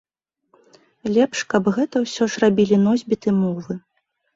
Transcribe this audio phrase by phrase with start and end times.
[1.13, 3.73] Лепш, каб гэта ўсё ж рабілі носьбіты мовы.